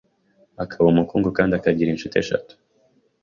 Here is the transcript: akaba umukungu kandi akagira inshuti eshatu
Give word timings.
akaba 0.63 0.85
umukungu 0.89 1.29
kandi 1.37 1.51
akagira 1.55 1.89
inshuti 1.91 2.15
eshatu 2.23 2.53